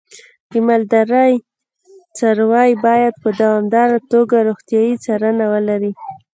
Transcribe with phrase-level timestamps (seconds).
[0.51, 1.33] د مالدارۍ
[2.17, 5.91] څاروی باید په دوامداره توګه روغتیايي څارنه ولري.